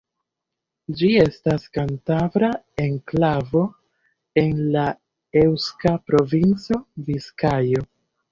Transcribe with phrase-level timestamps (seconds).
[0.99, 2.49] Ĝi estas kantabra
[2.85, 3.61] enklavo
[4.43, 4.87] en la
[5.43, 6.81] eŭska provinco
[7.11, 7.85] Biskajo.